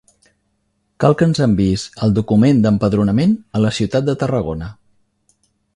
[1.03, 4.75] Cal que ens enviïs el document d'empadronament a la ciutat de Tarragona.